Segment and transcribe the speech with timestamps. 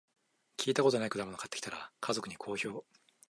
[0.57, 2.83] 聞いたことない果物買ってきたら、家族に好評